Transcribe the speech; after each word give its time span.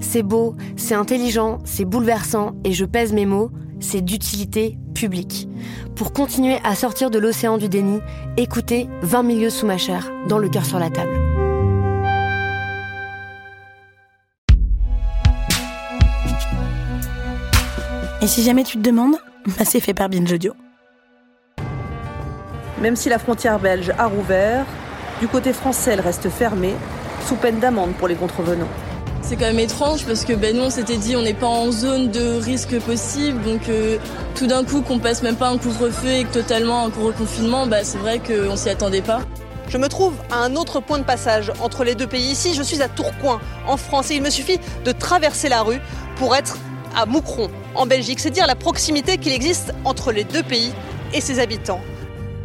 C'est 0.00 0.22
beau, 0.22 0.54
c'est 0.76 0.94
intelligent, 0.94 1.58
c'est 1.64 1.84
bouleversant, 1.84 2.52
et 2.64 2.72
je 2.72 2.84
pèse 2.84 3.12
mes 3.12 3.26
mots, 3.26 3.50
c'est 3.80 4.00
d'utilité 4.00 4.78
publique. 4.94 5.48
Pour 5.96 6.12
continuer 6.12 6.58
à 6.64 6.74
sortir 6.74 7.10
de 7.10 7.18
l'océan 7.18 7.58
du 7.58 7.68
déni, 7.68 8.00
écoutez 8.36 8.88
20 9.02 9.22
milieux 9.22 9.50
sous 9.50 9.66
ma 9.66 9.78
chair, 9.78 10.10
dans 10.28 10.38
le 10.38 10.48
cœur 10.48 10.64
sur 10.64 10.78
la 10.78 10.90
table. 10.90 11.18
Et 18.22 18.26
si 18.26 18.42
jamais 18.42 18.64
tu 18.64 18.76
te 18.76 18.82
demandes, 18.82 19.16
bah 19.46 19.64
c'est 19.64 19.80
fait 19.80 19.94
par 19.94 20.10
Binge 20.10 20.30
Audio. 20.30 20.52
Même 22.80 22.96
si 22.96 23.08
la 23.08 23.18
frontière 23.18 23.58
belge 23.58 23.92
a 23.96 24.06
rouvert, 24.06 24.66
du 25.20 25.28
côté 25.28 25.52
français 25.52 25.92
elle 25.92 26.00
reste 26.00 26.28
fermée, 26.28 26.74
sous 27.26 27.36
peine 27.36 27.58
d'amende 27.60 27.92
pour 27.94 28.08
les 28.08 28.14
contrevenants. 28.14 28.68
C'est 29.22 29.36
quand 29.36 29.46
même 29.46 29.60
étrange 29.60 30.04
parce 30.06 30.24
que 30.24 30.32
ben 30.32 30.56
nous 30.56 30.62
on 30.62 30.70
s'était 30.70 30.96
dit 30.96 31.14
on 31.14 31.22
n'est 31.22 31.34
pas 31.34 31.46
en 31.46 31.70
zone 31.70 32.10
de 32.10 32.40
risque 32.40 32.78
possible 32.80 33.40
donc 33.42 33.68
euh, 33.68 33.98
tout 34.34 34.46
d'un 34.46 34.64
coup 34.64 34.80
qu'on 34.80 34.98
passe 34.98 35.22
même 35.22 35.36
pas 35.36 35.48
un 35.48 35.58
couvre-feu 35.58 36.08
et 36.08 36.24
que 36.24 36.32
totalement 36.32 36.84
un 36.86 36.90
couvre-confinement 36.90 37.66
bah 37.66 37.84
c'est 37.84 37.98
vrai 37.98 38.18
qu'on 38.18 38.56
s'y 38.56 38.70
attendait 38.70 39.02
pas. 39.02 39.20
Je 39.70 39.78
me 39.78 39.88
trouve 39.88 40.14
à 40.32 40.38
un 40.38 40.56
autre 40.56 40.80
point 40.80 40.98
de 40.98 41.04
passage 41.04 41.52
entre 41.60 41.84
les 41.84 41.94
deux 41.94 42.08
pays. 42.08 42.32
Ici, 42.32 42.54
je 42.54 42.62
suis 42.62 42.82
à 42.82 42.88
Tourcoing, 42.88 43.40
en 43.68 43.76
France, 43.76 44.10
et 44.10 44.16
il 44.16 44.22
me 44.22 44.28
suffit 44.30 44.58
de 44.84 44.90
traverser 44.90 45.48
la 45.48 45.62
rue 45.62 45.78
pour 46.16 46.34
être 46.34 46.58
à 46.96 47.06
Moucron, 47.06 47.48
en 47.76 47.86
Belgique. 47.86 48.18
C'est 48.18 48.30
dire 48.30 48.48
la 48.48 48.56
proximité 48.56 49.16
qu'il 49.16 49.32
existe 49.32 49.72
entre 49.84 50.10
les 50.10 50.24
deux 50.24 50.42
pays 50.42 50.72
et 51.14 51.20
ses 51.20 51.38
habitants. 51.38 51.80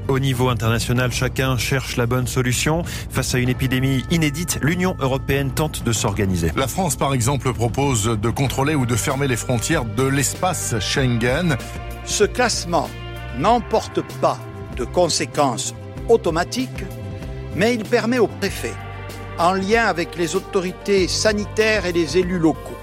Au 0.07 0.19
niveau 0.19 0.49
international, 0.49 1.11
chacun 1.11 1.57
cherche 1.57 1.97
la 1.97 2.05
bonne 2.05 2.27
solution. 2.27 2.83
Face 3.09 3.33
à 3.33 3.39
une 3.39 3.49
épidémie 3.49 4.03
inédite, 4.11 4.59
l'Union 4.61 4.95
européenne 4.99 5.51
tente 5.51 5.83
de 5.83 5.91
s'organiser. 5.91 6.51
La 6.55 6.67
France, 6.67 6.95
par 6.95 7.13
exemple, 7.13 7.51
propose 7.53 8.05
de 8.05 8.29
contrôler 8.29 8.75
ou 8.75 8.85
de 8.85 8.95
fermer 8.95 9.27
les 9.27 9.35
frontières 9.35 9.83
de 9.83 10.03
l'espace 10.03 10.75
Schengen. 10.79 11.57
Ce 12.05 12.23
classement 12.23 12.87
n'emporte 13.39 14.01
pas 14.21 14.37
de 14.77 14.85
conséquences 14.85 15.73
automatiques, 16.07 16.83
mais 17.55 17.73
il 17.73 17.83
permet 17.83 18.19
au 18.19 18.27
préfet, 18.27 18.73
en 19.39 19.53
lien 19.53 19.85
avec 19.85 20.15
les 20.17 20.35
autorités 20.35 21.07
sanitaires 21.07 21.87
et 21.87 21.93
les 21.93 22.19
élus 22.19 22.39
locaux, 22.39 22.77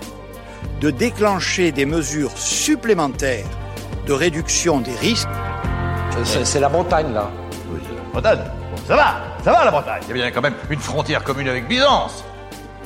de 0.80 0.90
déclencher 0.90 1.70
des 1.70 1.86
mesures 1.86 2.36
supplémentaires 2.36 3.46
de 4.06 4.12
réduction 4.12 4.80
des 4.80 4.96
risques. 4.96 5.28
C'est 6.24 6.60
la 6.60 6.68
Bretagne, 6.68 7.12
là. 7.12 7.30
Oui, 7.70 7.80
la 7.96 8.20
Bretagne. 8.20 8.38
Bon, 8.70 8.76
ça 8.86 8.96
va, 8.96 9.14
ça 9.42 9.52
va 9.52 9.64
la 9.64 9.70
Bretagne. 9.70 10.02
Il 10.04 10.08
y 10.08 10.10
a 10.12 10.14
bien 10.14 10.30
quand 10.30 10.42
même 10.42 10.54
une 10.70 10.78
frontière 10.78 11.24
commune 11.24 11.48
avec 11.48 11.66
Byzance. 11.66 12.24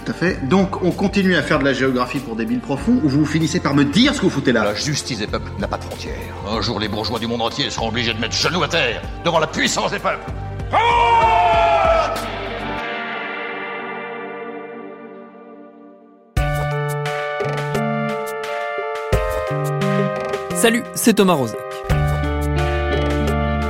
Tout 0.05 0.13
à 0.13 0.15
fait. 0.15 0.49
Donc, 0.49 0.83
on 0.83 0.93
continue 0.93 1.35
à 1.37 1.43
faire 1.43 1.59
de 1.59 1.65
la 1.65 1.73
géographie 1.73 2.21
pour 2.21 2.37
des 2.37 2.45
billes 2.45 2.59
profonds 2.59 3.01
ou 3.03 3.09
vous 3.09 3.27
finissez 3.27 3.59
par 3.61 3.75
me 3.75 3.85
dire 3.85 4.15
ce 4.15 4.21
que 4.21 4.25
vous 4.27 4.31
foutez 4.31 4.53
là? 4.53 4.65
La 4.65 4.75
justice 4.75 5.19
des 5.19 5.27
peuples 5.27 5.51
n'a 5.59 5.67
pas 5.67 5.79
de 5.79 5.85
frontières. 5.85 6.15
Un 6.49 6.61
jour, 6.61 6.79
les 6.79 6.89
bourgeois 6.89 7.19
du 7.19 7.27
monde 7.27 7.43
entier 7.43 7.69
seront 7.71 7.89
obligés 7.89 8.15
de 8.15 8.21
mettre 8.21 8.35
genoux 8.35 8.63
à 8.63 8.69
terre 8.69 9.03
devant 9.25 9.41
la 9.41 9.49
puissance 9.49 9.91
des 9.91 9.99
peuples. 9.99 10.31
Salut, 20.55 20.83
c'est 20.95 21.15
Thomas 21.15 21.35
Rozek. 21.35 21.66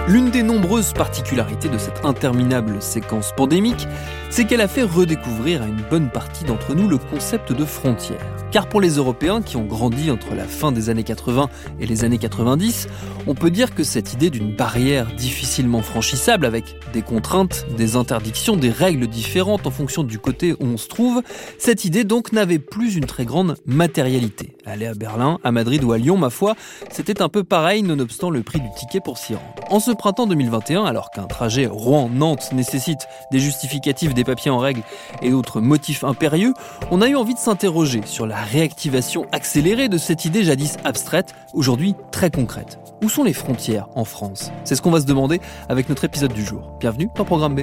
L'une 0.08 0.30
des 0.30 0.44
nombreuses 0.44 0.92
particularités 0.92 1.68
de 1.68 1.78
cette 1.78 2.04
interminable 2.04 2.80
séquence 2.80 3.32
pandémique, 3.36 3.88
c'est 4.30 4.44
qu'elle 4.44 4.60
a 4.60 4.68
fait 4.68 4.84
redécouvrir 4.84 5.62
à 5.62 5.66
une 5.66 5.82
bonne 5.90 6.10
partie 6.10 6.44
d'entre 6.44 6.76
nous 6.76 6.88
le 6.88 6.96
concept 6.96 7.52
de 7.52 7.64
frontière. 7.64 8.20
Car 8.52 8.68
pour 8.68 8.80
les 8.80 8.90
Européens 8.96 9.42
qui 9.42 9.56
ont 9.56 9.64
grandi 9.64 10.12
entre 10.12 10.34
la 10.36 10.44
fin 10.44 10.70
des 10.70 10.90
années 10.90 11.02
80 11.02 11.48
et 11.80 11.86
les 11.86 12.04
années 12.04 12.18
90, 12.18 12.86
on 13.26 13.34
peut 13.34 13.50
dire 13.50 13.74
que 13.74 13.82
cette 13.82 14.12
idée 14.12 14.30
d'une 14.30 14.54
barrière 14.54 15.12
difficilement 15.16 15.82
franchissable 15.82 16.46
avec 16.46 16.76
des 16.92 17.02
contraintes, 17.02 17.66
des 17.76 17.96
interdictions, 17.96 18.56
des 18.56 18.70
règles 18.70 19.08
différentes 19.08 19.66
en 19.66 19.72
fonction 19.72 20.04
du 20.04 20.20
côté 20.20 20.52
où 20.52 20.66
on 20.66 20.76
se 20.76 20.86
trouve, 20.86 21.22
cette 21.58 21.84
idée 21.84 22.04
donc 22.04 22.32
n'avait 22.32 22.60
plus 22.60 22.94
une 22.94 23.06
très 23.06 23.24
grande 23.24 23.56
matérialité. 23.66 24.56
Aller 24.64 24.86
à 24.86 24.94
Berlin, 24.94 25.38
à 25.42 25.50
Madrid 25.50 25.82
ou 25.82 25.92
à 25.92 25.98
Lyon, 25.98 26.16
ma 26.16 26.30
foi, 26.30 26.54
c'était 26.90 27.22
un 27.22 27.28
peu 27.28 27.42
pareil 27.42 27.82
nonobstant 27.82 28.30
le 28.30 28.42
prix 28.42 28.60
du 28.60 28.68
ticket 28.78 29.00
pour 29.00 29.18
s'y 29.18 29.34
rendre. 29.34 29.54
Printemps 29.96 30.26
2021, 30.26 30.84
alors 30.84 31.10
qu'un 31.10 31.26
trajet 31.26 31.66
Rouen-Nantes 31.66 32.52
nécessite 32.52 33.08
des 33.32 33.40
justificatifs, 33.40 34.14
des 34.14 34.24
papiers 34.24 34.50
en 34.50 34.58
règle 34.58 34.82
et 35.22 35.30
d'autres 35.30 35.60
motifs 35.60 36.04
impérieux, 36.04 36.54
on 36.90 37.02
a 37.02 37.08
eu 37.08 37.16
envie 37.16 37.34
de 37.34 37.38
s'interroger 37.38 38.02
sur 38.04 38.26
la 38.26 38.36
réactivation 38.36 39.26
accélérée 39.32 39.88
de 39.88 39.98
cette 39.98 40.24
idée 40.24 40.44
jadis 40.44 40.76
abstraite, 40.84 41.34
aujourd'hui 41.54 41.94
très 42.12 42.30
concrète. 42.30 42.78
Où 43.02 43.08
sont 43.08 43.24
les 43.24 43.32
frontières 43.32 43.88
en 43.94 44.04
France? 44.04 44.52
C'est 44.64 44.76
ce 44.76 44.82
qu'on 44.82 44.90
va 44.90 45.00
se 45.00 45.06
demander 45.06 45.40
avec 45.68 45.88
notre 45.88 46.04
épisode 46.04 46.32
du 46.32 46.44
jour. 46.44 46.72
Bienvenue 46.78 47.10
dans 47.14 47.24
Programme 47.24 47.54
B. 47.54 47.60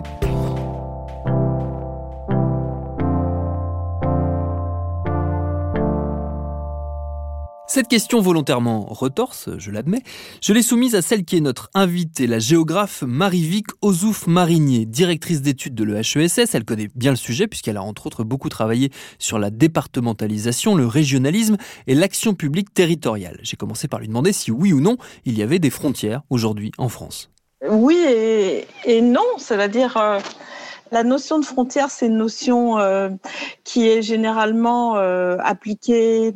Cette 7.74 7.88
question 7.88 8.22
volontairement 8.22 8.86
retorse, 8.88 9.50
je 9.58 9.72
l'admets, 9.72 10.04
je 10.42 10.54
l'ai 10.54 10.62
soumise 10.62 10.94
à 10.94 11.02
celle 11.02 11.26
qui 11.26 11.38
est 11.38 11.42
notre 11.42 11.72
invitée, 11.74 12.28
la 12.28 12.38
géographe 12.38 13.02
Marie-Vic 13.02 13.66
Ozouf-Marinier, 13.82 14.86
directrice 14.86 15.42
d'études 15.42 15.74
de 15.74 15.84
l'EHESS. 15.84 16.54
Elle 16.54 16.66
connaît 16.66 16.90
bien 16.94 17.10
le 17.10 17.18
sujet 17.18 17.48
puisqu'elle 17.48 17.78
a 17.78 17.82
entre 17.82 18.06
autres 18.06 18.24
beaucoup 18.24 18.50
travaillé 18.50 18.92
sur 19.18 19.40
la 19.40 19.50
départementalisation, 19.50 20.76
le 20.76 20.86
régionalisme 20.86 21.58
et 21.88 21.96
l'action 21.96 22.36
publique 22.36 22.72
territoriale. 22.76 23.40
J'ai 23.42 23.58
commencé 23.58 23.88
par 23.88 24.00
lui 24.00 24.08
demander 24.08 24.34
si 24.34 24.52
oui 24.52 24.72
ou 24.72 24.80
non 24.80 24.98
il 25.26 25.36
y 25.36 25.42
avait 25.42 25.58
des 25.58 25.72
frontières 25.72 26.22
aujourd'hui 26.30 26.72
en 26.78 26.90
France. 26.90 27.32
Oui 27.68 27.98
et, 28.86 29.02
non, 29.02 29.26
ça 29.40 29.58
veut 29.58 29.68
dire... 29.68 29.98
Euh, 29.98 30.20
la 30.92 31.04
notion 31.04 31.40
de 31.40 31.46
frontière, 31.46 31.90
c'est 31.90 32.06
une 32.06 32.18
notion 32.18 32.78
euh, 32.78 33.10
qui 33.64 33.90
est 33.90 34.04
généralement 34.04 34.96
euh, 34.98 35.38
appliquée 35.40 36.36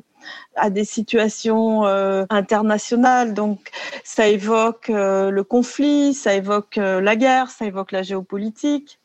à 0.58 0.70
des 0.70 0.86
situations 0.86 1.86
euh, 1.86 2.26
internationales. 2.30 3.34
Donc, 3.34 3.70
ça 4.04 4.28
évoque 4.28 4.90
euh, 4.90 5.30
le 5.30 5.44
conflit, 5.44 6.14
ça 6.14 6.34
évoque 6.34 6.78
euh, 6.78 7.00
la 7.02 7.16
guerre, 7.16 7.50
ça 7.50 7.66
évoque 7.66 7.92
la 7.92 8.04
géopolitique. 8.04 9.00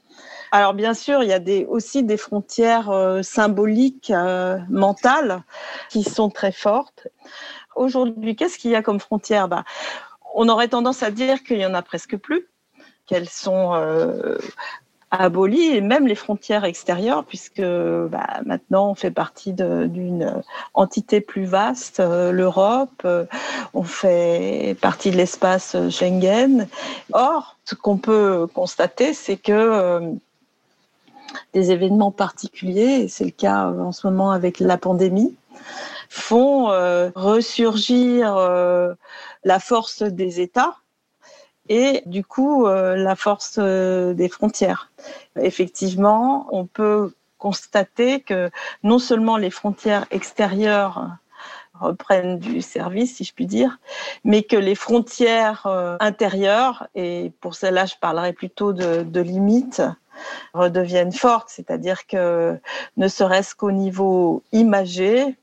Alors, 0.51 0.75
bien 0.75 0.95
sûr, 0.95 1.23
il 1.23 1.29
y 1.29 1.33
a 1.33 1.39
des, 1.39 1.65
aussi 1.65 2.03
des 2.03 2.19
frontières 2.19 2.93
symboliques, 3.23 4.13
mentales, 4.69 5.43
qui 5.89 6.03
sont 6.03 6.29
très 6.29 6.53
fortes. 6.53 7.09
Aujourd'hui, 7.75 8.37
qu'est-ce 8.37 8.59
qu'il 8.59 8.71
y 8.71 8.75
a 8.75 8.83
comme 8.83 9.01
frontières? 9.01 9.49
Bah, 9.49 9.65
On 10.35 10.51
aurait 10.51 10.69
tendance 10.69 11.03
à 11.03 11.11
dire 11.11 11.43
qu'il 11.43 11.57
y 11.57 11.65
en 11.65 11.73
a 11.73 11.81
presque 11.81 12.19
plus 12.19 12.49
qu'elles 13.07 13.31
sont 13.31 13.73
aboli 15.21 15.77
et 15.77 15.81
même 15.83 16.07
les 16.07 16.15
frontières 16.15 16.65
extérieures 16.65 17.25
puisque 17.25 17.61
bah, 17.61 18.41
maintenant 18.47 18.91
on 18.91 18.95
fait 18.95 19.11
partie 19.11 19.53
d'une 19.53 20.43
entité 20.75 21.21
plus 21.21 21.45
vaste, 21.45 22.01
euh, 22.01 22.33
l'Europe, 22.33 23.03
euh, 23.05 23.27
on 23.75 23.83
fait 23.83 24.77
partie 24.81 25.11
de 25.11 25.17
l'espace 25.17 25.77
Schengen. 25.91 26.67
Or, 27.13 27.57
ce 27.65 27.75
qu'on 27.75 27.99
peut 27.99 28.47
constater, 28.55 29.13
c'est 29.13 29.37
que 29.37 29.53
euh, 29.53 30.01
des 31.53 31.71
événements 31.71 32.11
particuliers, 32.11 33.03
et 33.03 33.09
c'est 33.09 33.25
le 33.25 33.31
cas 33.31 33.67
en 33.67 33.93
ce 33.93 34.07
moment 34.07 34.31
avec 34.31 34.61
la 34.61 34.79
pandémie, 34.79 35.35
font 36.09 36.67
ressurgir 37.15 38.37
la 39.45 39.59
force 39.59 40.03
des 40.03 40.41
États 40.43 40.77
et 41.73 42.03
du 42.07 42.23
coup 42.25 42.67
la 42.67 43.17
force 43.17 43.59
des 43.59 44.29
frontières. 44.29 44.91
Effectivement, 45.41 46.47
on 46.53 46.67
peut 46.67 47.13
constater 47.39 48.21
que 48.21 48.51
non 48.83 48.99
seulement 48.99 49.37
les 49.37 49.51
frontières 49.51 50.07
extérieures 50.11 51.09
reprennent 51.81 52.39
du 52.39 52.63
service, 52.63 53.17
si 53.17 53.25
je 53.25 53.35
puis 53.35 53.47
dire, 53.47 53.79
mais 54.25 54.43
que 54.43 54.57
les 54.57 54.77
frontières 54.77 55.67
euh, 55.67 55.97
intérieures, 55.99 56.87
et 56.95 57.33
pour 57.41 57.55
cela 57.55 57.87
je 57.87 57.95
parlerai 58.01 58.33
plutôt 58.33 58.73
de, 58.73 59.03
de 59.03 59.21
limites, 59.21 59.83
redeviennent 60.55 61.13
fortes, 61.13 61.49
c'est-à-dire 61.49 62.07
que 62.07 62.61
ne 62.97 63.09
serait-ce 63.09 63.55
qu'au 63.55 63.73
niveau 63.73 64.45
imagé, 64.53 65.37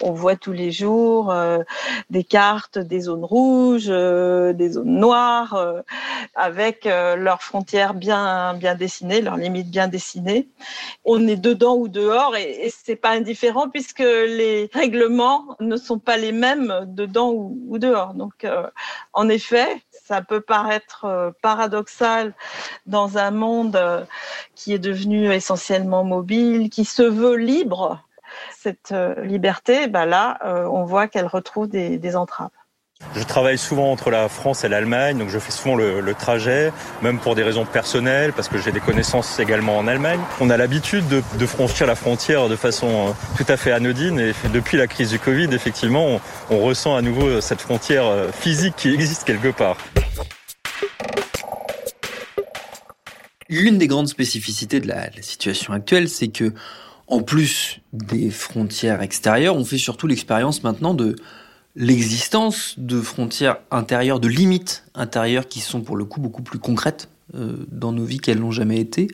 on 0.00 0.12
voit 0.12 0.36
tous 0.36 0.52
les 0.52 0.72
jours 0.72 1.30
euh, 1.30 1.58
des 2.10 2.24
cartes 2.24 2.78
des 2.78 3.00
zones 3.00 3.24
rouges, 3.24 3.86
euh, 3.88 4.52
des 4.52 4.70
zones 4.70 4.98
noires, 4.98 5.54
euh, 5.54 5.82
avec 6.34 6.84
leurs 6.84 7.42
frontières 7.42 7.94
bien 7.94 8.54
bien 8.54 8.74
dessinées, 8.74 9.20
leurs 9.20 9.36
limites 9.36 9.70
bien 9.70 9.88
dessinées. 9.88 10.48
On 11.04 11.26
est 11.28 11.36
dedans 11.36 11.76
ou 11.76 11.88
dehors 11.88 12.36
et, 12.36 12.66
et 12.66 12.70
c'est 12.70 12.96
pas 12.96 13.10
indifférent 13.10 13.68
puisque 13.68 14.00
les 14.00 14.68
règlements 14.72 15.56
ne 15.60 15.76
sont 15.76 15.98
pas 15.98 16.16
les 16.16 16.32
mêmes 16.32 16.84
dedans 16.88 17.30
ou, 17.30 17.58
ou 17.68 17.78
dehors. 17.78 18.14
Donc, 18.14 18.46
en 19.12 19.28
effet, 19.28 19.82
ça 19.90 20.22
peut 20.22 20.40
paraître 20.40 21.32
paradoxal 21.40 22.34
dans 22.86 23.18
un 23.18 23.30
monde 23.30 24.06
qui 24.54 24.72
est 24.72 24.78
devenu 24.78 25.32
essentiellement 25.32 26.04
mobile, 26.04 26.68
qui 26.70 26.84
se 26.84 27.02
veut 27.02 27.36
libre 27.36 28.02
cette 28.58 28.92
euh, 28.92 29.14
liberté, 29.24 29.88
bah 29.88 30.06
là, 30.06 30.38
euh, 30.44 30.66
on 30.66 30.84
voit 30.84 31.08
qu'elle 31.08 31.26
retrouve 31.26 31.68
des, 31.68 32.16
entraves. 32.16 32.50
Je 33.16 33.22
travaille 33.22 33.58
souvent 33.58 33.90
entre 33.90 34.10
la 34.10 34.28
France 34.28 34.64
et 34.64 34.68
l'Allemagne, 34.68 35.18
donc 35.18 35.28
je 35.28 35.38
fais 35.38 35.50
souvent 35.50 35.74
le, 35.74 36.14
trajet, 36.14 36.72
même 37.02 37.18
pour 37.18 37.34
des 37.34 37.42
raisons 37.42 37.64
personnelles, 37.64 38.32
parce 38.32 38.48
que 38.48 38.58
j'ai 38.58 38.72
des 38.72 38.80
connaissances 38.80 39.38
également 39.40 39.76
en 39.76 39.86
Allemagne. 39.86 40.20
On 40.40 40.48
a 40.48 40.56
l'habitude 40.56 41.04
de, 41.08 41.46
franchir 41.46 41.86
la 41.86 41.96
frontière 41.96 42.48
de 42.48 42.56
façon 42.56 43.08
euh, 43.08 43.10
tout 43.36 43.50
à 43.52 43.56
fait 43.56 43.72
anodine, 43.72 44.20
et 44.20 44.32
depuis 44.52 44.76
la 44.76 44.86
crise 44.86 45.10
du 45.10 45.18
Covid, 45.18 45.48
effectivement, 45.52 46.20
on, 46.50 46.58
ressent 46.60 46.96
à 46.96 47.02
nouveau 47.02 47.40
cette 47.40 47.60
frontière 47.60 48.04
physique 48.32 48.74
qui 48.76 48.94
existe 48.94 49.24
quelque 49.24 49.48
part. 49.48 49.76
L'une 53.48 53.76
des 53.76 53.86
grandes 53.86 54.08
spécificités 54.08 54.80
de 54.80 54.88
la 54.88 55.10
situation 55.20 55.74
actuelle, 55.74 56.08
c'est 56.08 56.28
que 56.28 56.52
en 57.06 57.22
plus 57.22 57.80
des 57.92 58.30
frontières 58.30 59.02
extérieures, 59.02 59.56
on 59.56 59.64
fait 59.64 59.78
surtout 59.78 60.06
l'expérience 60.06 60.62
maintenant 60.62 60.94
de 60.94 61.16
l'existence 61.76 62.74
de 62.78 63.00
frontières 63.00 63.58
intérieures, 63.70 64.20
de 64.20 64.28
limites 64.28 64.84
intérieures 64.94 65.48
qui 65.48 65.60
sont 65.60 65.80
pour 65.80 65.96
le 65.96 66.04
coup 66.04 66.20
beaucoup 66.20 66.42
plus 66.42 66.58
concrètes 66.58 67.08
euh, 67.34 67.66
dans 67.70 67.92
nos 67.92 68.04
vies 68.04 68.18
qu'elles 68.18 68.40
n'ont 68.40 68.52
jamais 68.52 68.78
été. 68.78 69.08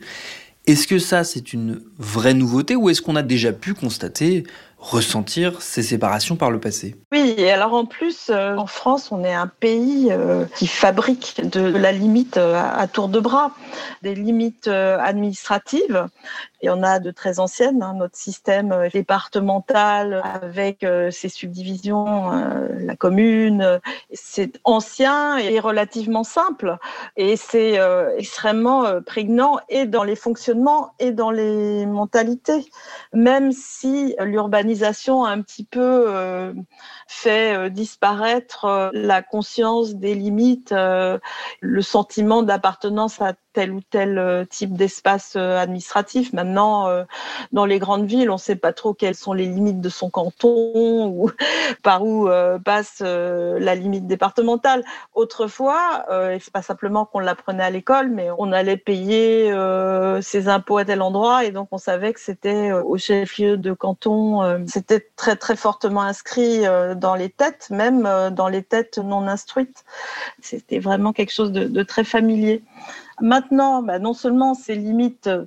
Est-ce 0.67 0.85
que 0.85 0.99
ça, 0.99 1.23
c'est 1.23 1.53
une 1.53 1.81
vraie 1.97 2.35
nouveauté 2.35 2.75
ou 2.75 2.89
est-ce 2.89 3.01
qu'on 3.01 3.15
a 3.15 3.23
déjà 3.23 3.51
pu 3.51 3.73
constater 3.73 4.43
ressentir 4.81 5.61
ces 5.61 5.83
séparations 5.83 6.35
par 6.35 6.49
le 6.49 6.59
passé. 6.59 6.95
Oui, 7.11 7.35
et 7.37 7.51
alors 7.51 7.73
en 7.73 7.85
plus, 7.85 8.31
euh, 8.31 8.55
en 8.55 8.65
France, 8.65 9.11
on 9.11 9.23
est 9.23 9.33
un 9.33 9.45
pays 9.45 10.07
euh, 10.09 10.45
qui 10.55 10.65
fabrique 10.65 11.39
de 11.47 11.61
la 11.61 11.91
limite 11.91 12.37
euh, 12.37 12.59
à, 12.59 12.87
tour 12.87 13.07
de 13.07 13.19
bras, 13.19 13.51
des 14.01 14.15
limites 14.15 14.67
administratives. 14.67 16.07
Il 16.63 16.67
y 16.67 16.69
en 16.69 16.81
a 16.81 16.99
de 16.99 17.11
très 17.11 17.39
anciennes, 17.39 17.83
hein, 17.83 17.93
notre 17.95 18.17
système 18.17 18.89
départemental 18.91 20.21
avec 20.23 20.85
ses 21.09 21.29
subdivisions, 21.29 22.29
la 22.79 22.95
commune, 22.95 23.79
c'est 24.13 24.59
ancien 24.63 25.37
et 25.37 25.59
relativement 25.59 26.23
simple. 26.23 26.77
Et 27.17 27.35
c'est 27.35 27.79
extrêmement 28.15 29.01
prégnant 29.01 29.57
et 29.69 29.87
dans 29.87 30.03
les 30.03 30.15
fonctionnements 30.15 30.93
et 30.99 31.11
dans 31.11 31.31
les 31.31 31.87
mentalités. 31.87 32.69
Même 33.11 33.51
si 33.51 34.15
l'urbanisme 34.19 34.70
a 35.25 35.29
un 35.29 35.41
petit 35.41 35.63
peu 35.63 36.05
euh, 36.07 36.53
fait 37.07 37.55
euh, 37.55 37.69
disparaître 37.69 38.65
euh, 38.65 38.89
la 38.93 39.21
conscience 39.21 39.95
des 39.95 40.15
limites, 40.15 40.73
le 40.73 41.81
sentiment 41.81 42.43
d'appartenance 42.43 43.21
à 43.21 43.33
tel 43.53 43.71
ou 43.71 43.81
tel 43.89 44.45
type 44.49 44.73
d'espace 44.73 45.35
administratif. 45.35 46.33
Maintenant, 46.33 46.87
dans 47.51 47.65
les 47.65 47.79
grandes 47.79 48.05
villes, 48.05 48.29
on 48.29 48.35
ne 48.35 48.39
sait 48.39 48.55
pas 48.55 48.73
trop 48.73 48.93
quelles 48.93 49.15
sont 49.15 49.33
les 49.33 49.45
limites 49.45 49.81
de 49.81 49.89
son 49.89 50.09
canton 50.09 51.07
ou 51.07 51.31
par 51.83 52.03
où 52.05 52.29
passe 52.63 53.01
la 53.01 53.75
limite 53.75 54.07
départementale. 54.07 54.83
Autrefois, 55.13 56.05
et 56.31 56.39
c'est 56.39 56.53
pas 56.53 56.61
simplement 56.61 57.05
qu'on 57.05 57.19
l'apprenait 57.19 57.63
à 57.63 57.69
l'école, 57.69 58.09
mais 58.09 58.29
on 58.37 58.51
allait 58.51 58.77
payer 58.77 59.53
ses 60.21 60.47
impôts 60.47 60.77
à 60.77 60.85
tel 60.85 61.01
endroit 61.01 61.45
et 61.45 61.51
donc 61.51 61.69
on 61.71 61.77
savait 61.77 62.13
que 62.13 62.19
c'était 62.19 62.71
au 62.71 62.97
chef-lieu 62.97 63.57
de 63.57 63.73
canton 63.73 64.61
c'était 64.67 65.07
très 65.15 65.35
très 65.35 65.55
fortement 65.55 66.01
inscrit 66.01 66.65
euh, 66.65 66.95
dans 66.95 67.15
les 67.15 67.29
têtes, 67.29 67.69
même 67.69 68.05
euh, 68.05 68.29
dans 68.29 68.47
les 68.47 68.63
têtes 68.63 68.97
non 68.97 69.27
instruites. 69.27 69.83
C'était 70.41 70.79
vraiment 70.79 71.13
quelque 71.13 71.31
chose 71.31 71.51
de, 71.51 71.83
très 71.83 72.03
familier. 72.03 72.63
Maintenant, 73.21 73.83
bah, 73.83 73.99
non 73.99 74.13
seulement 74.13 74.53
ces 74.53 74.75
limites, 74.75 75.27
euh, 75.27 75.45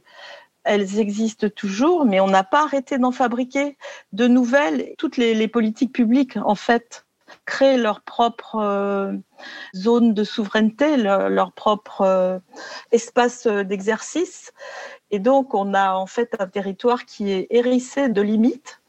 elles 0.64 0.98
existent 0.98 1.48
toujours, 1.48 2.04
mais 2.06 2.20
on 2.20 2.28
n'a 2.28 2.44
pas 2.44 2.64
arrêté 2.64 2.98
d'en 2.98 3.12
fabriquer 3.12 3.76
de 4.12 4.26
nouvelles. 4.26 4.94
Toutes 4.96 5.18
les, 5.18 5.48
politiques 5.48 5.92
publiques, 5.92 6.38
en 6.42 6.54
fait, 6.54 7.04
créent 7.44 7.76
leur 7.76 8.00
propre 8.00 9.12
zone 9.76 10.14
de 10.14 10.24
souveraineté, 10.24 10.96
leur, 10.96 11.52
propre 11.52 12.40
espace 12.92 13.46
d'exercice. 13.46 14.52
Et 15.10 15.18
donc, 15.18 15.52
on 15.52 15.74
a 15.74 15.92
en 15.92 16.06
fait 16.06 16.34
un 16.38 16.46
territoire 16.46 17.04
qui 17.04 17.30
est 17.30 17.46
hérissé 17.50 18.08
de 18.08 18.22
limites 18.22 18.80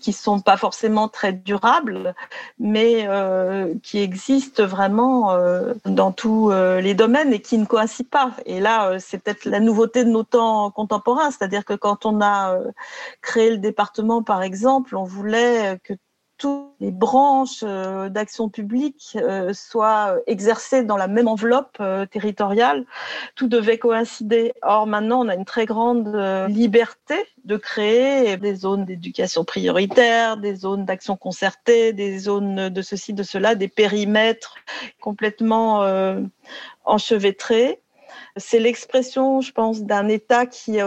qui 0.00 0.12
sont 0.12 0.40
pas 0.40 0.56
forcément 0.56 1.08
très 1.08 1.32
durables, 1.32 2.14
mais 2.58 3.06
euh, 3.08 3.74
qui 3.82 3.98
existent 3.98 4.64
vraiment 4.64 5.32
euh, 5.32 5.74
dans 5.84 6.12
tous 6.12 6.50
euh, 6.50 6.80
les 6.80 6.94
domaines 6.94 7.32
et 7.32 7.40
qui 7.40 7.58
ne 7.58 7.66
coïncident 7.66 8.08
pas. 8.10 8.32
Et 8.46 8.60
là, 8.60 8.98
c'est 8.98 9.18
peut-être 9.18 9.44
la 9.44 9.60
nouveauté 9.60 10.04
de 10.04 10.10
nos 10.10 10.22
temps 10.22 10.70
contemporains, 10.70 11.30
c'est-à-dire 11.30 11.64
que 11.64 11.74
quand 11.74 12.06
on 12.06 12.20
a 12.20 12.58
créé 13.20 13.50
le 13.50 13.58
département, 13.58 14.22
par 14.22 14.42
exemple, 14.42 14.96
on 14.96 15.04
voulait 15.04 15.78
que 15.84 15.94
toutes 16.42 16.72
les 16.80 16.90
branches 16.90 17.60
euh, 17.62 18.08
d'action 18.08 18.48
publique 18.48 19.16
euh, 19.16 19.52
soient 19.52 20.16
exercées 20.26 20.82
dans 20.82 20.96
la 20.96 21.06
même 21.06 21.28
enveloppe 21.28 21.76
euh, 21.78 22.04
territoriale, 22.04 22.84
tout 23.36 23.46
devait 23.46 23.78
coïncider. 23.78 24.52
Or, 24.62 24.88
maintenant, 24.88 25.24
on 25.24 25.28
a 25.28 25.36
une 25.36 25.44
très 25.44 25.66
grande 25.66 26.08
liberté 26.48 27.14
de 27.44 27.56
créer 27.56 28.36
des 28.38 28.56
zones 28.56 28.84
d'éducation 28.84 29.44
prioritaire, 29.44 30.36
des 30.36 30.56
zones 30.56 30.84
d'action 30.84 31.16
concertée, 31.16 31.92
des 31.92 32.18
zones 32.18 32.70
de 32.70 32.82
ceci, 32.82 33.12
de 33.12 33.22
cela, 33.22 33.54
des 33.54 33.68
périmètres 33.68 34.56
complètement 35.00 35.86
enchevêtrés. 36.84 37.80
C'est 38.36 38.58
l'expression, 38.58 39.40
je 39.40 39.52
pense, 39.52 39.82
d'un 39.82 40.08
État 40.08 40.46
qui 40.46 40.78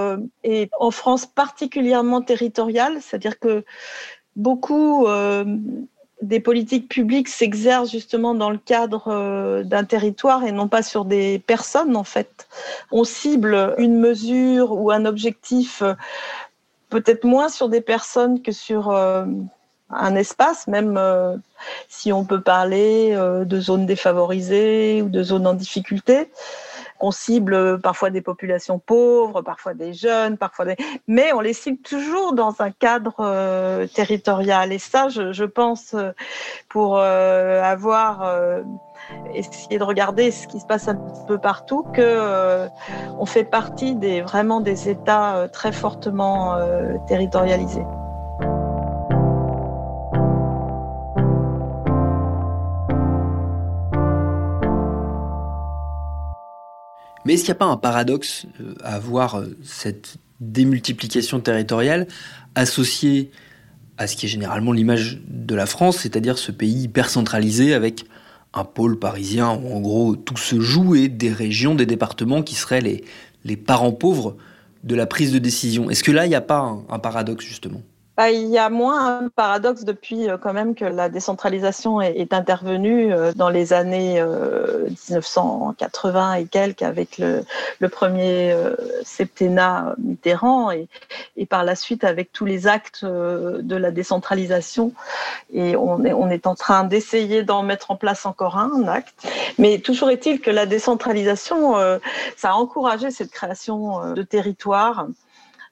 est 0.44 0.70
en 0.80 0.92
France 0.92 1.26
particulièrement 1.26 2.22
territorial, 2.22 2.98
c'est-à-dire 3.02 3.40
que 3.40 3.64
beaucoup 4.36 5.08
euh, 5.08 5.46
des 6.22 6.40
politiques 6.40 6.90
publiques 6.90 7.28
s'exercent 7.28 7.92
justement 7.92 8.34
dans 8.34 8.50
le 8.50 8.58
cadre 8.58 9.08
euh, 9.08 9.64
d'un 9.64 9.84
territoire 9.84 10.44
et 10.46 10.52
non 10.52 10.68
pas 10.68 10.84
sur 10.84 11.06
des 11.06 11.40
personnes 11.40 11.96
en 11.96 12.04
fait. 12.04 12.48
On 12.92 13.04
cible 13.04 13.76
une 13.78 14.00
mesure 14.00 14.72
ou 14.72 14.92
un 14.92 15.06
objectif 15.06 15.82
euh, 15.82 15.94
peut-être 16.90 17.24
moins 17.24 17.50
sur 17.50 17.70
des 17.70 17.82
personnes 17.82 18.42
que 18.42 18.52
sur 18.52 18.92
un 18.92 20.16
espace, 20.16 20.68
même 20.68 21.00
si 21.90 22.14
on 22.14 22.24
peut 22.24 22.40
parler 22.40 23.18
de 23.18 23.60
zones 23.60 23.86
défavorisées 23.86 25.02
ou 25.02 25.10
de 25.10 25.24
zones 25.24 25.48
en 25.48 25.56
difficulté. 25.56 26.30
On 27.00 27.12
cible 27.12 27.80
parfois 27.82 28.10
des 28.10 28.22
populations 28.22 28.80
pauvres, 28.80 29.42
parfois 29.42 29.74
des 29.74 29.94
jeunes, 29.94 30.38
parfois. 30.38 30.66
Mais 31.08 31.34
on 31.34 31.42
les 31.42 31.54
cible 31.54 31.82
toujours 31.82 32.34
dans 32.34 32.56
un 32.60 32.72
cadre 32.72 33.16
euh, 33.20 33.86
territorial. 33.88 34.72
Et 34.72 34.80
ça, 34.80 35.10
je, 35.10 35.44
pense, 35.44 35.94
euh, 35.94 36.12
pour 36.70 36.98
euh, 36.98 37.62
avoir 37.62 38.34
essayé 39.34 39.78
de 39.78 39.84
regarder 39.84 40.32
ce 40.32 40.48
qui 40.48 40.60
se 40.60 40.66
passe 40.66 40.88
un 40.88 40.96
peu 41.28 41.38
partout, 41.38 41.84
que 41.94 42.68
on 43.20 43.26
fait 43.26 43.44
partie 43.44 43.96
des 43.96 44.22
vraiment 44.22 44.62
des 44.62 44.90
États 44.90 45.48
très 45.52 45.72
fortement 45.72 46.58
territorialisés. 47.08 47.86
Mais 57.26 57.34
est-ce 57.34 57.44
qu'il 57.44 57.52
n'y 57.52 57.58
a 57.58 57.60
pas 57.60 57.66
un 57.66 57.78
paradoxe 57.78 58.46
euh, 58.62 58.76
à 58.84 58.96
avoir 58.96 59.36
euh, 59.36 59.58
cette 59.64 60.18
démultiplication 60.40 61.40
territoriale 61.40 62.08
associée 62.54 63.32
à 63.98 64.08
ce 64.08 64.16
qui 64.16 64.26
est 64.26 64.30
généralement 64.30 64.72
l'image 64.72 65.22
de 65.28 65.56
la 65.56 65.66
France, 65.66 66.00
c'est-à-dire 66.00 66.38
ce 66.38 66.52
pays 66.52 66.84
hyper 66.84 67.10
centralisé 67.10 67.74
avec 67.74 68.06
un 68.54 68.64
pôle 68.64 69.00
parisien 69.00 69.52
où 69.54 69.74
en 69.74 69.80
gros 69.80 70.16
tout 70.16 70.38
se 70.38 70.60
joue 70.60 70.96
et 70.96 71.08
des 71.08 71.32
régions, 71.32 71.76
des 71.76 71.86
départements 71.86 72.44
qui 72.44 72.56
seraient 72.56 72.82
les, 72.82 73.04
les 73.44 73.58
parents 73.58 73.92
pauvres 73.92 74.36
de 74.84 74.96
la 74.96 75.06
prise 75.06 75.32
de 75.32 75.40
décision? 75.40 75.90
Est-ce 75.90 76.04
que 76.04 76.12
là, 76.12 76.26
il 76.26 76.30
n'y 76.30 76.36
a 76.36 76.42
pas 76.42 76.78
un 76.90 77.00
paradoxe 77.00 77.46
justement? 77.46 77.82
Bah, 78.18 78.32
il 78.32 78.48
y 78.48 78.58
a 78.58 78.70
moins 78.70 79.20
un 79.20 79.28
paradoxe 79.28 79.84
depuis 79.84 80.30
euh, 80.30 80.38
quand 80.38 80.54
même 80.54 80.74
que 80.74 80.86
la 80.86 81.10
décentralisation 81.10 82.00
est, 82.00 82.34
intervenue 82.34 83.14
euh, 83.14 83.34
dans 83.34 83.50
les 83.50 83.74
années 83.74 84.24
1980 85.10 86.32
euh, 86.32 86.36
et 86.36 86.46
quelques 86.46 86.82
avec 86.82 87.18
le, 87.18 87.44
premier 87.90 88.56
septennat 89.04 89.96
Mitterrand 90.00 90.72
et, 90.72 90.88
par 91.48 91.64
la 91.64 91.76
suite 91.76 92.04
avec 92.04 92.32
tous 92.32 92.46
les 92.46 92.68
actes 92.68 93.06
de 93.06 93.76
la 93.76 93.92
décentralisation. 93.92 94.92
Et 95.54 95.76
on 95.76 96.04
est, 96.04 96.14
on 96.14 96.30
est 96.30 96.48
en 96.48 96.56
train 96.56 96.84
d'essayer 96.84 97.44
d'en 97.44 97.62
mettre 97.64 97.92
en 97.92 97.96
place 97.96 98.26
encore 98.26 98.58
un, 98.58 98.72
un, 98.84 98.88
acte. 98.88 99.28
Mais 99.60 99.78
toujours 99.78 100.10
est-il 100.10 100.42
que 100.42 100.50
la 100.50 100.66
décentralisation, 100.66 101.76
ça 102.36 102.52
a 102.52 102.54
encouragé 102.54 103.12
cette 103.12 103.32
création 103.32 104.14
de 104.14 104.24
territoires 104.24 105.08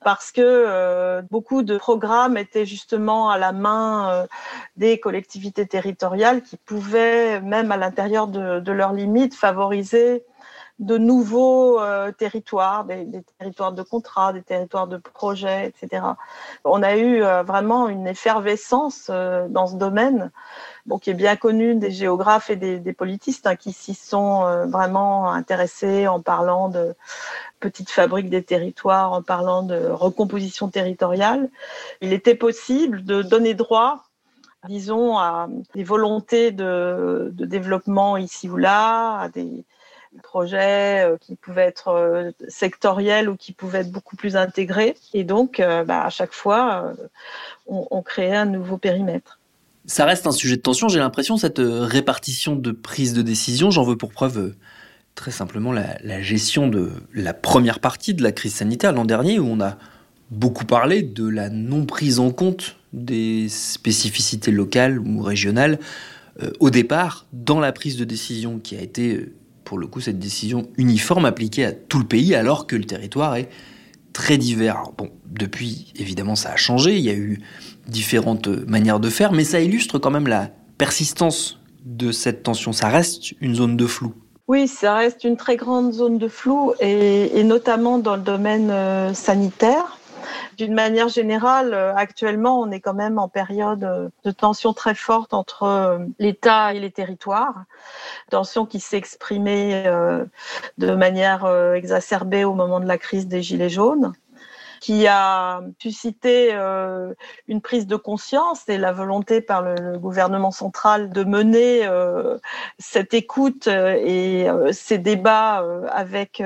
parce 0.04 0.32
que 0.32 0.42
euh, 0.42 1.22
beaucoup 1.32 1.64
de 1.64 1.78
programmes 1.78 2.38
étaient 2.38 2.66
justement 2.66 3.30
à 3.30 3.38
la 3.38 3.52
main 3.52 4.10
euh, 4.10 4.28
des 4.78 5.00
collectivités 5.00 5.66
territoriales 5.66 6.42
qui 6.42 6.58
pouvaient, 6.58 7.42
même 7.42 7.72
à 7.72 7.78
l'intérieur 7.78 8.28
de, 8.28 8.72
leurs 8.72 8.94
limites, 8.94 9.36
favoriser 9.36 10.26
de 10.80 10.98
nouveaux 10.98 11.80
euh, 11.80 12.12
territoires, 12.12 12.86
des, 12.86 13.08
territoires 13.40 13.72
de 13.74 13.84
contrat, 13.84 14.34
des 14.34 14.42
territoires 14.42 14.88
de 14.88 14.98
projets, 14.98 15.68
etc. 15.68 16.04
On 16.66 16.84
a 16.84 16.98
eu 16.98 17.22
vraiment 17.46 17.88
une 17.88 18.08
effervescence 18.08 19.10
dans 19.10 19.68
ce 19.68 19.76
domaine, 19.76 20.32
bon, 20.86 21.00
qui 21.00 21.10
est 21.10 21.16
bien 21.16 21.36
connu 21.36 21.76
des 21.76 21.92
géographes 21.92 22.50
et 22.50 22.56
des, 22.56 22.94
politistes 22.94 23.48
hein, 23.48 23.56
qui 23.56 23.74
s'y 23.74 23.94
sont 23.94 24.68
vraiment 24.68 25.32
intéressés 25.32 26.08
en 26.08 26.22
parlant 26.22 26.70
de 26.70 26.96
petite 27.60 27.90
fabrique 27.90 28.30
des 28.30 28.44
territoires 28.44 29.14
en 29.14 29.22
parlant 29.22 29.64
de 29.64 29.88
recomposition 29.88 30.68
territoriale, 30.70 31.50
il 32.02 32.12
était 32.12 32.36
possible 32.36 33.04
de 33.06 33.22
donner 33.22 33.54
droit 33.54 34.04
disons, 34.68 35.18
à 35.18 35.48
des 35.74 35.84
volontés 35.84 36.52
de, 36.52 37.32
développement 37.34 38.18
ici 38.18 38.50
ou 38.50 38.58
là, 38.58 39.20
à 39.20 39.30
des 39.30 39.66
projets 40.22 41.06
euh, 41.06 41.18
qui 41.18 41.36
pouvaient 41.36 41.64
être 41.64 41.88
euh, 41.88 42.32
sectoriels 42.48 43.30
ou 43.30 43.36
qui 43.36 43.52
pouvaient 43.52 43.80
être 43.80 43.92
beaucoup 43.92 44.16
plus 44.16 44.36
intégrés. 44.36 44.96
Et 45.14 45.24
donc, 45.24 45.60
euh, 45.60 45.84
bah, 45.84 46.04
à 46.04 46.10
chaque 46.10 46.34
fois, 46.34 46.94
on, 47.68 47.88
on 47.90 48.02
créait 48.02 48.36
un 48.36 48.46
nouveau 48.46 48.78
périmètre. 48.78 49.40
Ça 49.86 50.06
reste 50.06 50.28
un 50.28 50.32
sujet 50.32 50.56
de 50.56 50.62
tension, 50.62 50.88
j'ai 50.88 51.00
l'impression, 51.00 51.36
cette 51.38 51.62
répartition 51.62 52.56
de 52.56 52.72
prise 52.72 53.14
de 53.14 53.22
décision. 53.22 53.70
J'en 53.70 53.84
veux 53.84 53.98
pour 53.98 54.12
preuve 54.12 54.54
très 55.16 55.32
simplement 55.32 55.72
la, 55.72 56.22
gestion 56.22 56.68
de 56.68 56.92
la 57.14 57.34
première 57.34 57.80
partie 57.80 58.14
de 58.14 58.24
la 58.24 58.32
crise 58.32 58.56
sanitaire 58.56 58.94
l'an 58.94 59.06
dernier, 59.06 59.40
où 59.40 59.48
on 59.48 59.62
a 59.62 59.78
beaucoup 60.32 60.66
parlé 60.66 61.04
de 61.04 61.28
la 61.28 61.50
non 61.50 61.86
prise 61.86 62.20
en 62.20 62.32
compte 62.32 62.78
des 62.94 63.48
spécificités 63.50 64.52
locales 64.52 65.00
ou 65.00 65.22
régionales 65.22 65.80
euh, 66.42 66.52
au 66.60 66.70
départ 66.70 67.26
dans 67.34 67.60
la 67.60 67.72
prise 67.72 67.98
de 67.98 68.06
décision 68.06 68.60
qui 68.60 68.76
a 68.76 68.82
été, 68.82 69.30
pour 69.64 69.78
le 69.78 69.88
coup, 69.88 70.02
cette 70.02 70.20
décision 70.20 70.70
uniforme 70.78 71.26
appliquée 71.26 71.66
à 71.66 71.72
tout 71.72 72.00
le 72.00 72.06
pays 72.06 72.34
alors 72.34 72.66
que 72.68 72.76
le 72.76 72.86
territoire 72.86 73.36
est 73.36 73.50
très 74.14 74.38
divers. 74.38 74.84
bon, 74.98 75.12
depuis, 75.26 75.92
évidemment, 75.96 76.36
ça 76.36 76.52
a 76.52 76.56
changé, 76.56 76.98
il 76.98 77.04
y 77.04 77.10
a 77.10 77.16
eu 77.16 77.40
différentes 77.88 78.48
manières 78.48 79.00
de 79.00 79.10
faire, 79.10 79.32
mais 79.32 79.44
ça 79.44 79.60
illustre 79.60 80.00
quand 80.00 80.12
même 80.12 80.28
la 80.28 80.50
persistance 80.78 81.60
de 81.86 82.12
cette 82.12 82.44
tension. 82.44 82.72
Ça 82.72 82.88
reste 82.88 83.32
une 83.42 83.56
zone 83.56 83.78
de 83.78 83.86
flou. 83.86 84.14
Oui, 84.48 84.68
ça 84.68 84.96
reste 84.96 85.24
une 85.24 85.38
très 85.38 85.56
grande 85.56 85.94
zone 85.94 86.18
de 86.18 86.28
flou 86.28 86.74
et, 86.80 87.44
notamment 87.44 87.98
dans 87.98 88.16
le 88.16 88.22
domaine 88.22 88.70
euh, 88.72 89.14
sanitaire. 89.14 89.98
D'une 90.58 90.74
manière 90.74 91.08
générale, 91.08 91.74
euh, 91.74 91.96
actuellement, 91.96 92.60
on 92.60 92.70
est 92.70 92.80
quand 92.82 92.94
même 92.94 93.20
en 93.20 93.30
période 93.30 93.84
euh, 93.84 94.10
de 94.26 94.32
tension 94.32 94.74
très 94.74 94.96
forte 94.96 95.34
entre 95.34 96.00
l'État 96.20 96.74
et 96.74 96.80
les 96.80 96.92
territoires. 96.92 97.64
Tension 98.30 98.66
qui 98.66 98.80
s'est 98.80 98.98
exprimée 98.98 99.84
de 100.78 100.96
manière 100.96 101.48
exacerbée 101.74 102.44
au 102.44 102.54
moment 102.54 102.80
de 102.80 102.86
la 102.86 102.98
crise 102.98 103.28
des 103.28 103.42
Gilets 103.42 103.70
jaunes 103.70 104.14
qui 104.84 105.08
a 105.08 105.62
suscité 105.80 106.50
euh, 106.52 107.14
une 107.48 107.62
prise 107.62 107.88
de 107.88 107.96
conscience 107.96 108.68
et 108.68 108.78
la 108.78 108.92
volonté 108.92 109.40
par 109.40 109.62
le, 109.62 109.98
gouvernement 109.98 110.52
central 110.52 111.10
de 111.10 111.24
mener 111.24 111.88
euh, 111.88 112.38
cette 112.80 113.14
écoute 113.14 113.70
euh, 113.70 113.96
et 113.98 114.46
ces 114.74 114.98
débats 114.98 115.66
avec 115.90 116.44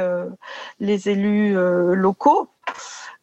les 0.79 1.10
élus 1.10 1.56
locaux 1.96 2.50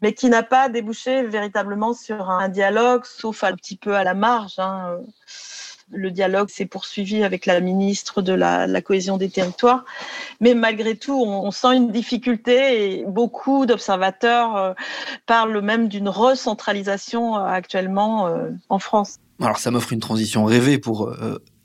mais 0.00 0.14
qui 0.14 0.28
n'a 0.28 0.42
pas 0.42 0.68
débouché 0.68 1.22
véritablement 1.22 1.94
sur 1.94 2.28
un 2.28 2.48
dialogue, 2.48 3.04
sauf 3.04 3.44
un 3.44 3.54
petit 3.54 3.76
peu 3.76 3.94
à 3.94 4.02
la 4.02 4.14
marge. 4.14 4.58
Hein. 4.58 4.98
Le 5.90 6.10
dialogue 6.10 6.48
s'est 6.48 6.66
poursuivi 6.66 7.22
avec 7.22 7.46
la 7.46 7.60
ministre 7.60 8.22
de 8.22 8.32
la, 8.32 8.80
cohésion 8.80 9.16
des 9.16 9.28
territoires. 9.28 9.84
Mais 10.40 10.54
malgré 10.54 10.96
tout, 10.96 11.14
on, 11.14 11.50
sent 11.50 11.76
une 11.76 11.90
difficulté 11.90 13.00
et 13.00 13.04
beaucoup 13.06 13.66
d'observateurs 13.66 14.56
euh, 14.56 14.72
parlent 15.26 15.60
même 15.60 15.88
d'une 15.88 16.08
recentralisation 16.08 17.36
euh, 17.36 17.44
actuellement 17.44 18.26
euh, 18.26 18.50
en 18.68 18.78
France. 18.78 19.18
Alors 19.40 19.58
ça 19.58 19.70
m'offre 19.70 19.92
une 19.92 20.00
transition 20.00 20.44
rêvée 20.44 20.78
pour 20.78 21.12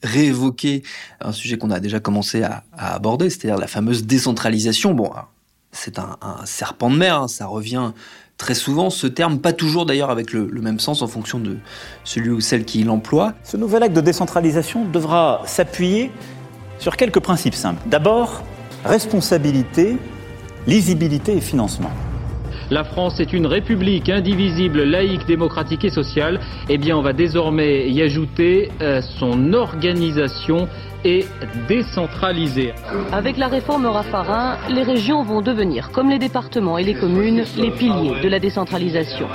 réévoquer 0.01 0.83
un 1.21 1.31
sujet 1.31 1.57
qu'on 1.57 1.69
a 1.69 1.79
déjà 1.79 1.99
commencé 1.99 2.41
à, 2.41 2.63
aborder, 2.73 3.29
c'est-à-dire 3.29 3.59
la 3.59 3.67
fameuse 3.67 4.05
décentralisation. 4.05 4.93
Bon, 4.93 5.11
c'est 5.71 5.99
un, 5.99 6.17
serpent 6.45 6.89
de 6.89 6.95
mer, 6.95 7.21
hein, 7.21 7.27
ça 7.27 7.45
revient 7.45 7.91
très 8.39 8.55
souvent 8.55 8.89
ce 8.89 9.05
terme, 9.05 9.37
pas 9.37 9.53
toujours 9.53 9.85
d'ailleurs 9.85 10.09
avec 10.09 10.33
le, 10.33 10.47
même 10.61 10.79
sens 10.79 11.03
en 11.03 11.07
fonction 11.07 11.37
de 11.37 11.57
celui 12.03 12.31
ou 12.31 12.39
celle 12.39 12.65
qui 12.65 12.83
l'emploie. 12.83 13.33
Ce 13.43 13.57
nouvel 13.57 13.83
acte 13.83 13.95
de 13.95 14.01
décentralisation 14.01 14.85
devra 14.85 15.43
s'appuyer 15.45 16.09
sur 16.79 16.97
quelques 16.97 17.19
principes 17.19 17.53
simples. 17.53 17.81
D'abord, 17.85 18.41
responsabilité, 18.85 19.97
lisibilité 20.65 21.37
et 21.37 21.41
financement. 21.41 21.91
La 22.71 22.83
France 22.83 23.19
est 23.19 23.33
une 23.33 23.47
république 23.47 24.09
indivisible, 24.09 24.83
laïque, 24.83 25.25
démocratique 25.25 25.85
et 25.85 25.89
sociale. 25.89 26.39
Eh 26.69 26.77
bien, 26.77 26.95
on 26.95 27.01
va 27.01 27.13
désormais 27.13 27.89
y 27.89 28.03
ajouter 28.03 28.69
euh, 28.81 29.01
son 29.01 29.53
organisation 29.53 30.67
et 31.03 31.25
décentralisée. 31.67 32.73
Avec 33.11 33.37
la 33.37 33.47
réforme 33.47 33.87
Raffarin, 33.87 34.57
les 34.69 34.83
régions 34.83 35.23
vont 35.23 35.41
devenir, 35.41 35.91
comme 35.91 36.09
les 36.09 36.19
départements 36.19 36.77
et 36.77 36.83
les 36.83 36.93
communes, 36.93 37.43
les 37.57 37.71
piliers 37.71 38.21
de 38.21 38.29
la 38.29 38.37
décentralisation. 38.37 39.27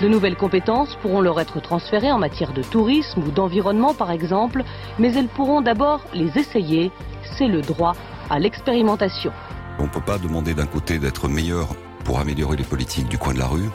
De 0.00 0.06
nouvelles 0.06 0.36
compétences 0.36 0.94
pourront 1.02 1.22
leur 1.22 1.40
être 1.40 1.60
transférées 1.60 2.12
en 2.12 2.18
matière 2.18 2.52
de 2.52 2.62
tourisme 2.62 3.20
ou 3.26 3.30
d'environnement 3.32 3.94
par 3.94 4.12
exemple, 4.12 4.62
mais 5.00 5.12
elles 5.14 5.28
pourront 5.28 5.62
d'abord 5.62 6.02
les 6.14 6.38
essayer. 6.38 6.92
C'est 7.36 7.48
le 7.48 7.62
droit 7.62 7.94
à 8.30 8.38
l'expérimentation. 8.38 9.32
On 9.78 9.84
ne 9.84 9.88
peut 9.88 10.00
pas 10.00 10.18
demander 10.18 10.54
d'un 10.54 10.66
côté 10.66 10.98
d'être 10.98 11.28
meilleur 11.28 11.68
pour 12.06 12.20
améliorer 12.20 12.56
les 12.56 12.64
politiques 12.64 13.08
du 13.08 13.18
coin 13.18 13.34
de 13.34 13.40
la 13.40 13.48
rue, 13.48 13.68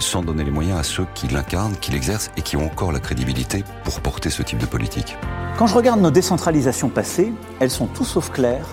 sans 0.00 0.22
donner 0.22 0.42
les 0.42 0.50
moyens 0.50 0.80
à 0.80 0.82
ceux 0.82 1.06
qui 1.14 1.28
l'incarnent, 1.28 1.76
qui 1.80 1.92
l'exercent 1.92 2.32
et 2.36 2.42
qui 2.42 2.56
ont 2.56 2.66
encore 2.66 2.90
la 2.90 2.98
crédibilité 2.98 3.62
pour 3.84 4.00
porter 4.00 4.30
ce 4.30 4.42
type 4.42 4.58
de 4.58 4.66
politique. 4.66 5.16
Quand 5.56 5.68
je 5.68 5.76
regarde 5.76 6.00
nos 6.00 6.10
décentralisations 6.10 6.88
passées, 6.88 7.32
elles 7.60 7.70
sont 7.70 7.86
tout 7.86 8.04
sauf 8.04 8.30
claires 8.30 8.66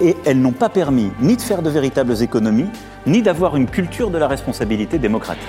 et 0.00 0.16
elles 0.24 0.40
n'ont 0.40 0.52
pas 0.52 0.68
permis 0.68 1.12
ni 1.20 1.36
de 1.36 1.40
faire 1.40 1.62
de 1.62 1.70
véritables 1.70 2.20
économies, 2.20 2.68
ni 3.06 3.22
d'avoir 3.22 3.56
une 3.56 3.70
culture 3.70 4.10
de 4.10 4.18
la 4.18 4.26
responsabilité 4.26 4.98
démocratique. 4.98 5.46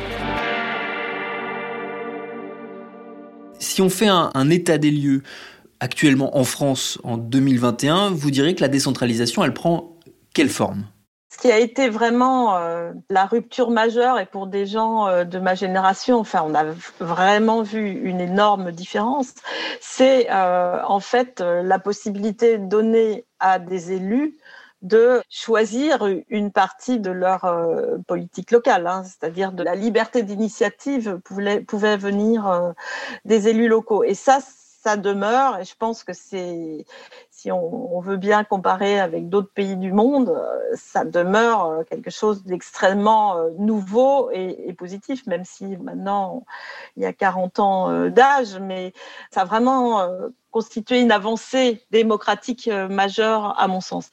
Si 3.57 3.81
on 3.81 3.89
fait 3.89 4.07
un, 4.07 4.29
un 4.35 4.49
état 4.51 4.77
des 4.77 4.91
lieux 4.91 5.23
actuellement 5.79 6.37
en 6.37 6.43
France 6.43 6.99
en 7.03 7.17
2021, 7.17 8.11
vous 8.11 8.29
direz 8.29 8.53
que 8.53 8.61
la 8.61 8.67
décentralisation, 8.67 9.43
elle 9.43 9.53
prend 9.53 9.97
quelle 10.35 10.49
forme? 10.49 10.83
Ce 11.33 11.39
qui 11.39 11.51
a 11.51 11.57
été 11.57 11.89
vraiment 11.89 12.55
euh, 12.57 12.91
la 13.09 13.25
rupture 13.25 13.71
majeure, 13.71 14.19
et 14.19 14.27
pour 14.27 14.45
des 14.45 14.67
gens 14.67 15.07
euh, 15.07 15.23
de 15.23 15.39
ma 15.39 15.55
génération, 15.55 16.19
enfin, 16.19 16.43
on 16.45 16.53
a 16.53 16.63
vraiment 16.99 17.63
vu 17.63 17.89
une 17.89 18.21
énorme 18.21 18.71
différence, 18.71 19.33
c'est 19.81 20.29
euh, 20.29 20.79
en 20.85 20.99
fait 20.99 21.39
la 21.41 21.79
possibilité 21.79 22.59
donnée 22.59 23.25
à 23.39 23.57
des 23.57 23.93
élus 23.93 24.37
de 24.83 25.23
choisir 25.29 26.07
une 26.29 26.51
partie 26.51 26.99
de 26.99 27.09
leur 27.09 27.45
politique 28.05 28.51
locale, 28.51 28.85
hein, 28.85 29.03
c'est-à-dire 29.03 29.53
de 29.53 29.63
la 29.63 29.75
liberté 29.75 30.23
d'initiative 30.23 31.19
pouvait, 31.23 31.61
pouvait 31.61 31.95
venir 31.95 32.73
des 33.23 33.47
élus 33.47 33.69
locaux. 33.69 34.03
Et 34.03 34.13
ça, 34.13 34.39
ça 34.83 34.97
demeure, 34.97 35.59
et 35.59 35.65
je 35.65 35.75
pense 35.77 36.03
que 36.03 36.11
c'est, 36.11 36.85
si 37.31 37.51
on, 37.53 38.01
veut 38.01 38.17
bien 38.17 38.43
comparer 38.43 38.99
avec 38.99 39.29
d'autres 39.29 39.51
pays 39.53 39.77
du 39.77 39.93
monde, 39.93 40.29
euh, 40.29 40.75
ça 40.75 41.05
demeure 41.05 41.65
euh, 41.67 41.83
quelque 41.83 42.09
chose 42.09 42.43
d'extrêmement 42.43 43.37
euh, 43.37 43.51
nouveau 43.57 44.29
et, 44.31 44.67
et, 44.67 44.73
positif, 44.73 45.25
même 45.25 45.45
si 45.45 45.77
maintenant 45.77 46.43
il 46.97 47.03
y 47.03 47.05
a 47.05 47.13
40 47.13 47.59
ans 47.59 48.09
d'âge, 48.09 48.59
mais 48.59 48.91
ça 49.31 49.41
a 49.41 49.45
vraiment 49.45 50.05
constitué 50.51 50.99
une 50.99 51.11
avancée 51.11 51.81
démocratique 51.91 52.69
majeure 52.89 53.59
à 53.59 53.67
mon 53.67 53.79
sens. 53.79 54.11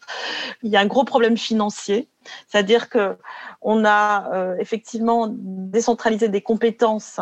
Il 0.63 0.71
y 0.71 0.77
a 0.77 0.81
un 0.81 0.87
gros 0.87 1.05
problème 1.05 1.37
financier, 1.37 2.09
c'est-à-dire 2.47 2.89
que 2.89 3.17
on 3.61 3.85
a 3.85 4.55
effectivement 4.59 5.29
décentralisé 5.31 6.29
des 6.29 6.43
compétences 6.43 7.21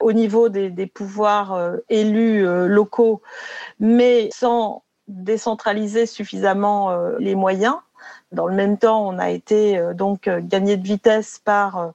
au 0.00 0.12
niveau 0.12 0.48
des, 0.48 0.86
pouvoirs 0.86 1.52
euh, 1.54 1.76
élus 1.88 2.46
euh, 2.46 2.66
locaux, 2.66 3.22
mais 3.78 4.28
sans 4.32 4.82
décentraliser 5.08 6.06
suffisamment 6.06 6.90
euh, 6.90 7.16
les 7.18 7.34
moyens. 7.34 7.76
Dans 8.32 8.46
le 8.46 8.54
même 8.54 8.78
temps, 8.78 9.06
on 9.06 9.18
a 9.18 9.28
été 9.28 9.78
donc 9.94 10.28
gagné 10.28 10.76
de 10.78 10.86
vitesse 10.86 11.38
par 11.44 11.92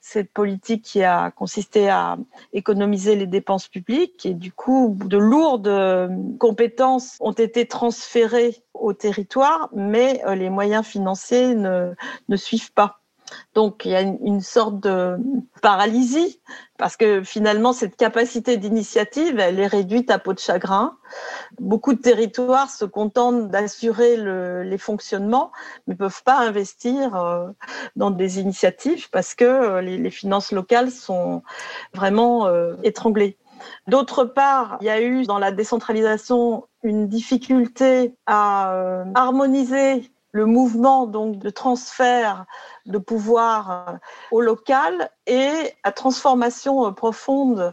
cette 0.00 0.32
politique 0.32 0.82
qui 0.82 1.04
a 1.04 1.30
consisté 1.30 1.88
à 1.88 2.16
économiser 2.52 3.14
les 3.14 3.26
dépenses 3.26 3.68
publiques 3.68 4.26
et 4.26 4.34
du 4.34 4.50
coup, 4.50 4.98
de 5.04 5.18
lourdes 5.18 6.10
compétences 6.40 7.18
ont 7.20 7.32
été 7.32 7.68
transférées 7.68 8.64
au 8.72 8.94
territoire, 8.94 9.68
mais 9.72 10.22
les 10.34 10.50
moyens 10.50 10.84
financiers 10.84 11.54
ne, 11.54 11.94
ne 12.28 12.36
suivent 12.36 12.72
pas. 12.72 13.03
Donc 13.54 13.84
il 13.84 13.92
y 13.92 13.94
a 13.94 14.00
une, 14.00 14.40
sorte 14.40 14.80
de 14.80 15.16
paralysie 15.62 16.40
parce 16.76 16.96
que 16.96 17.22
finalement 17.22 17.72
cette 17.72 17.96
capacité 17.96 18.56
d'initiative, 18.56 19.38
elle 19.38 19.60
est 19.60 19.66
réduite 19.66 20.10
à 20.10 20.18
peau 20.18 20.32
de 20.32 20.38
chagrin. 20.38 20.96
Beaucoup 21.58 21.94
de 21.94 22.00
territoires 22.00 22.70
se 22.70 22.84
contentent 22.84 23.48
d'assurer 23.48 24.16
les 24.64 24.78
fonctionnements, 24.78 25.52
mais 25.86 25.94
peuvent 25.94 26.22
pas 26.24 26.38
investir 26.38 27.14
euh, 27.16 27.48
dans 27.96 28.10
des 28.10 28.40
initiatives 28.40 29.08
parce 29.10 29.34
que 29.34 29.44
euh, 29.44 29.80
les, 29.80 30.10
finances 30.10 30.52
locales 30.52 30.90
sont 30.90 31.42
vraiment 31.94 32.46
euh, 32.46 32.74
étranglées. 32.82 33.38
D'autre 33.86 34.24
part, 34.24 34.76
il 34.80 34.86
y 34.86 34.90
a 34.90 35.00
eu 35.00 35.24
dans 35.24 35.38
la 35.38 35.52
décentralisation 35.52 36.66
une 36.82 37.08
difficulté 37.08 38.14
à 38.26 39.04
harmoniser 39.14 40.12
le 40.34 40.46
mouvement 40.46 41.06
donc 41.06 41.38
de 41.38 41.48
transfert 41.48 42.44
de 42.86 42.98
pouvoir 42.98 43.88
euh, 43.88 43.92
au 44.32 44.40
local 44.40 45.08
et 45.26 45.52
la 45.84 45.92
transformation 45.92 46.86
euh, 46.86 46.90
profonde 46.90 47.72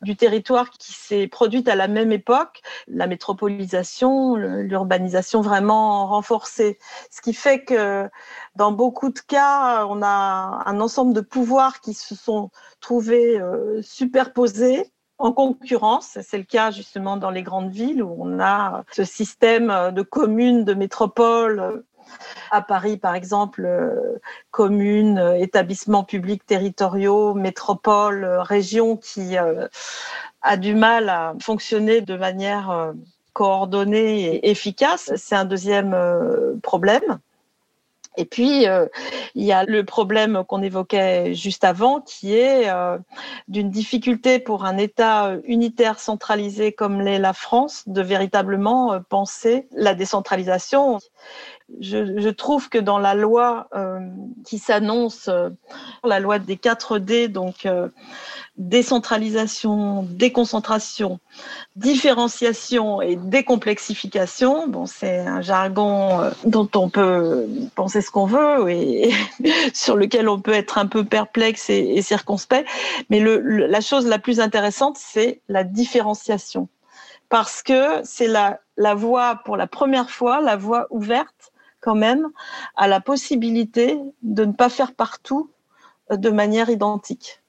du 0.00 0.16
territoire 0.16 0.70
qui 0.70 0.94
s'est 0.94 1.28
produite 1.28 1.68
à 1.68 1.74
la 1.74 1.86
même 1.86 2.10
époque, 2.10 2.62
la 2.88 3.06
métropolisation, 3.06 4.34
l'urbanisation 4.34 5.42
vraiment 5.42 6.06
renforcée. 6.06 6.78
Ce 7.10 7.20
qui 7.20 7.34
fait 7.34 7.64
que 7.64 8.08
dans 8.56 8.72
beaucoup 8.72 9.10
de 9.10 9.18
cas, 9.18 9.84
on 9.84 10.00
a 10.02 10.62
un 10.64 10.80
ensemble 10.80 11.12
de 11.12 11.20
pouvoirs 11.20 11.82
qui 11.82 11.92
se 11.92 12.14
sont 12.14 12.50
trouvés 12.80 13.38
euh, 13.38 13.82
superposés 13.82 14.90
en 15.18 15.32
concurrence. 15.32 16.16
C'est 16.22 16.38
le 16.38 16.44
cas 16.44 16.70
justement 16.70 17.18
dans 17.18 17.30
les 17.30 17.42
grandes 17.42 17.70
villes 17.70 18.02
où 18.02 18.16
on 18.18 18.40
a 18.40 18.84
ce 18.90 19.04
système 19.04 19.90
de 19.92 20.00
communes, 20.00 20.64
de 20.64 20.72
métropoles 20.72 21.84
à 22.50 22.62
Paris, 22.62 22.96
par 22.96 23.14
exemple, 23.14 23.64
euh, 23.64 24.18
communes, 24.50 25.18
euh, 25.18 25.34
établissements 25.34 26.04
publics 26.04 26.44
territoriaux, 26.44 27.34
métropoles, 27.34 28.24
euh, 28.24 28.42
régions 28.42 28.96
qui 28.96 29.36
a 30.42 30.56
du 30.56 30.74
mal 30.74 31.08
à 31.08 31.34
fonctionner 31.40 32.00
de 32.00 32.16
manière 32.16 32.92
coordonnée 33.32 34.36
et 34.36 34.50
efficace. 34.50 35.12
C'est 35.16 35.34
un 35.34 35.44
deuxième 35.44 35.96
problème. 36.62 37.18
Et 38.16 38.24
puis, 38.24 38.64
il 39.34 39.44
y 39.44 39.52
a 39.52 39.64
le 39.64 39.84
problème 39.84 40.42
qu'on 40.48 40.62
évoquait 40.62 41.34
juste 41.34 41.64
avant, 41.64 42.00
qui 42.00 42.34
est 42.34 42.68
d'une 43.48 43.70
difficulté 43.70 44.38
pour 44.38 44.64
un 44.64 44.78
État 44.78 45.36
unitaire 45.44 46.00
centralisé 46.00 46.72
comme 46.72 47.00
l'est 47.00 47.18
la 47.18 47.34
France 47.34 47.84
de 47.86 48.02
véritablement 48.02 49.00
penser 49.08 49.68
la 49.72 49.94
décentralisation 49.94 50.98
je, 51.80 52.28
trouve 52.30 52.68
que 52.68 52.78
dans 52.78 52.98
la 52.98 53.14
loi 53.14 53.68
euh, 53.74 54.00
qui 54.44 54.58
s'annonce, 54.58 55.28
euh, 55.28 55.50
la 56.04 56.20
loi 56.20 56.38
des 56.38 56.56
4 56.56 56.98
D, 56.98 57.28
donc 57.28 57.66
euh, 57.66 57.88
décentralisation, 58.56 60.02
déconcentration, 60.02 61.20
différenciation 61.76 63.00
et 63.00 63.16
décomplexification, 63.16 64.68
bon, 64.68 64.86
c'est 64.86 65.20
un 65.20 65.40
jargon 65.40 66.30
dont 66.44 66.68
on 66.74 66.88
peut 66.88 67.46
penser 67.74 68.02
ce 68.02 68.10
qu'on 68.10 68.26
veut 68.26 68.70
et, 68.70 69.12
sur 69.74 69.96
lequel 69.96 70.28
on 70.28 70.40
peut 70.40 70.52
être 70.52 70.78
un 70.78 70.86
peu 70.86 71.04
perplexe 71.04 71.70
et, 71.70 72.02
circonspect, 72.02 72.68
mais 73.08 73.20
la 73.20 73.80
chose 73.80 74.06
la 74.06 74.18
plus 74.18 74.40
intéressante, 74.40 74.96
c'est 74.98 75.40
la 75.48 75.64
différenciation. 75.64 76.68
Parce 77.28 77.62
que 77.62 78.00
c'est 78.02 78.26
la 78.26 78.94
voie, 78.94 79.40
pour 79.44 79.56
la 79.56 79.68
première 79.68 80.10
fois, 80.10 80.40
la 80.40 80.56
voie 80.56 80.88
ouverte 80.90 81.49
quand 81.80 81.94
même 81.94 82.28
à 82.76 82.88
la 82.88 83.00
possibilité 83.00 83.98
de 84.22 84.44
ne 84.44 84.52
pas 84.52 84.68
faire 84.68 84.94
partout 84.94 85.50
euh, 86.10 86.16
de 86.16 86.30
manière 86.30 86.70
identique. 86.70 87.42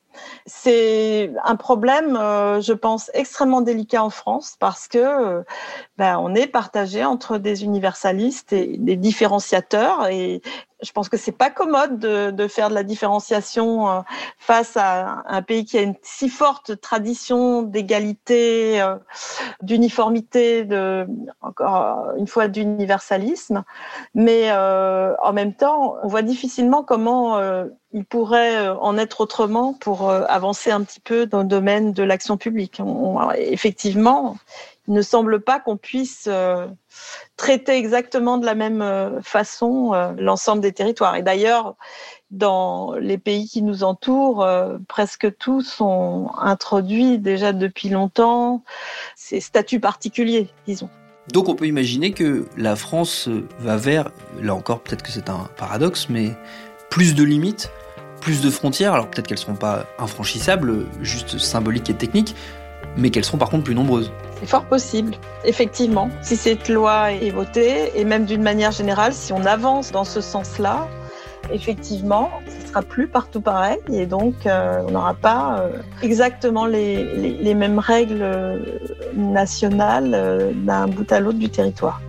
C'est 0.46 1.32
un 1.44 1.56
problème, 1.56 2.18
euh, 2.18 2.60
je 2.60 2.74
pense, 2.74 3.10
extrêmement 3.14 3.62
délicat 3.62 4.04
en 4.04 4.10
France 4.10 4.58
parce 4.60 4.88
que 4.90 4.98
euh, 4.98 5.44
ben, 5.98 6.18
on 6.20 6.36
est 6.36 6.48
partagé 6.48 7.06
entre 7.06 7.38
des 7.38 7.64
universalistes 7.64 8.52
et 8.52 8.78
des 8.78 8.98
différenciateurs 8.98 10.08
et 10.08 10.42
je 10.82 10.92
pense 10.92 11.10
que 11.10 11.18
c'est 11.18 11.32
pas 11.32 11.50
commode 11.50 12.00
de, 12.00 12.48
faire 12.48 12.70
de 12.70 12.76
la 12.76 12.84
différenciation 12.84 13.90
euh, 13.90 14.00
face 14.38 14.78
à 14.78 15.24
un 15.28 15.42
pays 15.42 15.66
qui 15.66 15.78
a 15.78 15.82
une 15.82 15.96
si 16.02 16.30
forte 16.30 16.80
tradition 16.82 17.62
d'égalité, 17.62 18.82
euh, 18.82 18.96
d'uniformité, 19.62 20.68
encore 21.42 22.14
une 22.18 22.28
fois 22.28 22.48
d'universalisme. 22.48 23.64
Mais 24.16 24.52
euh, 24.52 25.16
en 25.22 25.34
même 25.34 25.54
temps, 25.54 25.98
on 26.04 26.08
voit 26.08 26.22
difficilement 26.22 26.84
comment 26.84 27.40
il 27.94 28.06
pourrait 28.06 28.70
en 28.70 28.98
être 28.98 29.22
autrement 29.22 29.74
pour 29.74 30.10
avancer 30.12 30.72
un 30.72 30.82
petit 30.82 31.00
peu 31.00 31.26
dans 31.26 31.40
le 31.40 31.46
domaine 31.46 31.94
de 31.94 32.04
l'action 32.04 32.38
publique. 32.38 32.82
effectivement, 33.38 34.38
ne 34.88 35.02
semble 35.02 35.42
pas 35.42 35.60
qu'on 35.60 35.78
puisse 35.78 36.28
traiter 37.42 37.76
exactement 37.76 38.38
de 38.38 38.46
la 38.46 38.56
même 38.56 38.82
euh, 38.82 39.20
façon 39.22 39.94
euh, 39.94 40.14
l'ensemble 40.18 40.62
des 40.62 40.72
territoires. 40.72 41.16
Et 41.16 41.24
d'ailleurs, 41.24 41.76
dans 42.30 42.94
les 42.96 43.18
pays 43.18 43.48
qui 43.48 43.64
nous 43.64 43.84
entourent, 43.84 44.44
euh, 44.44 44.78
presque 44.88 45.36
tous 45.38 45.82
ont 45.82 46.30
introduit 46.38 47.18
déjà 47.18 47.52
depuis 47.52 47.90
longtemps 47.90 48.64
ces 49.16 49.40
statuts 49.40 49.80
particuliers, 49.80 50.50
disons. 50.68 50.90
Donc 51.34 51.50
on 51.50 51.56
peut 51.56 51.66
imaginer 51.66 52.12
que 52.12 52.46
la 52.58 52.76
France 52.76 53.28
va 53.60 53.78
vers, 53.78 54.12
là 54.40 54.54
encore 54.54 54.82
peut-être 54.82 55.04
que 55.04 55.12
c'est 55.12 55.30
un 55.30 55.50
paradoxe, 55.58 56.10
mais 56.10 56.32
plus 56.90 57.16
de 57.16 57.24
limites, 57.24 57.72
plus 58.22 58.42
de 58.42 58.50
frontières, 58.50 58.94
alors 58.94 59.10
peut-être 59.10 59.28
qu'elles 59.28 59.38
ne 59.38 59.42
seront 59.42 59.56
pas 59.56 59.86
infranchissables, 59.98 60.86
juste 61.02 61.38
symboliques 61.38 61.90
et 61.90 61.96
techniques, 61.96 62.36
mais 62.98 63.10
qu'elles 63.10 63.26
seront 63.26 63.38
par 63.38 63.50
contre 63.50 63.64
plus 63.64 63.76
nombreuses. 63.76 64.12
C'est 64.42 64.48
fort 64.48 64.66
possible, 64.66 65.14
effectivement. 65.46 66.10
Si 66.24 66.36
cette 66.36 66.68
loi 66.68 67.12
est 67.12 67.30
votée, 67.30 67.92
et 67.96 68.04
même 68.04 68.26
d'une 68.26 68.42
manière 68.42 68.72
générale, 68.72 69.14
si 69.14 69.32
on 69.34 69.46
avance 69.46 69.92
dans 69.92 70.04
ce 70.04 70.20
sens-là, 70.20 70.88
effectivement, 71.54 72.32
ce 72.48 72.70
sera 72.70 72.82
plus 72.82 73.08
partout 73.08 73.42
pareil, 73.42 73.78
et 73.94 74.08
donc 74.08 74.48
euh, 74.48 74.82
on 74.88 74.92
n'aura 74.92 75.14
pas 75.14 75.60
euh, 75.60 75.78
exactement 76.02 76.66
les, 76.66 77.04
les, 77.04 77.54
mêmes 77.54 77.78
règles 77.78 78.24
euh, 78.24 78.58
nationales 79.16 80.54
d'un 80.56 80.88
bout 80.88 81.12
à 81.12 81.20
l'autre 81.20 81.38
du 81.38 81.50
territoire. 81.50 82.02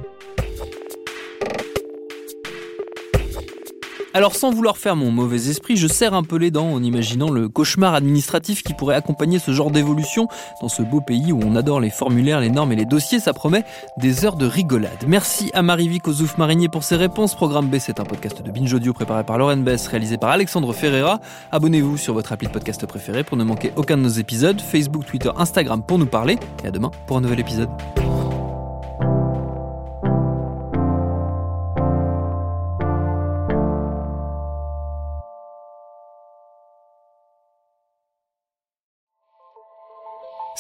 Alors 4.15 4.37
sans 4.37 4.51
vouloir 4.51 4.77
faire 4.77 4.95
mon 4.95 5.11
mauvais 5.11 5.49
esprit, 5.49 5.77
je 5.77 5.87
serre 5.87 6.13
un 6.13 6.23
peu 6.23 6.37
les 6.37 6.51
dents 6.51 6.71
en 6.71 6.83
imaginant 6.83 7.31
le 7.31 7.49
cauchemar 7.49 7.95
administratif 7.95 8.63
qui 8.63 8.75
pourrait 8.75 8.95
accompagner 8.95 9.39
ce 9.39 9.53
genre 9.53 9.71
d'évolution 9.71 10.29
dans 10.61 10.69
ce 10.69 10.83
beau 10.83 11.01
pays 11.01 11.33
où 11.33 11.41
on 11.43 11.57
adore 11.57 11.81
les 11.81 11.89
formulaires, 11.89 12.41
les 12.41 12.51
normes 12.51 12.73
et 12.73 12.77
les 12.77 12.85
dossiers, 12.85 13.21
ça 13.21 13.33
promet 13.33 13.65
des 13.97 14.27
heures 14.27 14.37
de 14.37 14.45
rigolade. 14.45 15.05
Merci 15.07 15.51
à 15.55 15.63
Marie-Vic 15.63 16.03
Marinier 16.37 16.69
pour 16.69 16.85
ses 16.85 16.97
réponses. 16.97 17.35
Programme 17.35 17.69
B, 17.69 17.77
c'est 17.79 18.01
un 18.01 18.05
podcast 18.05 18.43
de 18.43 18.51
Binge 18.51 18.75
Audio 18.75 18.93
préparé 18.93 19.25
par 19.25 19.39
Lauren 19.39 19.57
Bess, 19.57 19.87
réalisé 19.87 20.19
par 20.19 20.31
Alexandre 20.31 20.75
Ferreira. 20.75 21.21
Abonnez-vous 21.51 21.97
sur 21.97 22.13
votre 22.13 22.33
appli 22.33 22.49
de 22.49 22.53
podcast 22.53 22.85
préféré 22.85 23.25
pour 23.25 23.39
ne 23.39 23.45
manquer 23.45 23.73
aucun 23.77 23.97
de 23.97 24.03
nos 24.03 24.09
épisodes. 24.09 24.61
Facebook, 24.61 25.07
Twitter, 25.07 25.31
Instagram 25.37 25.83
pour 25.83 25.99
nous 25.99 26.07
parler. 26.07 26.39
Et 26.65 26.67
à 26.67 26.71
demain 26.71 26.91
pour 27.07 27.17
un 27.17 27.23
nouvel 27.23 27.41
épisode. 27.41 27.71